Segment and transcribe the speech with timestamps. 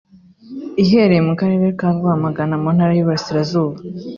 [0.83, 3.77] ihereye mu karere ka Rwamagana mu ntara y’iburasirazuba